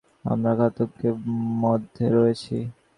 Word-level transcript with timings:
আমরা 0.25 0.51
আতঙ্কের 0.67 1.15
মধ্যে 1.63 2.05
রয়েছি। 2.17 2.55